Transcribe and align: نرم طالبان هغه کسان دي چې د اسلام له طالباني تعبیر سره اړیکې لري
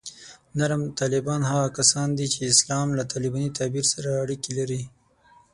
نرم 0.57 0.83
طالبان 0.99 1.41
هغه 1.51 1.67
کسان 1.77 2.07
دي 2.17 2.25
چې 2.31 2.37
د 2.41 2.45
اسلام 2.55 2.87
له 2.97 3.03
طالباني 3.13 3.49
تعبیر 3.57 3.85
سره 3.93 4.09
اړیکې 4.23 4.51
لري 4.59 4.81